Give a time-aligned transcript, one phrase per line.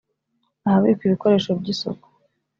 [0.67, 2.07] ahabikwa ibikoresho by’isuku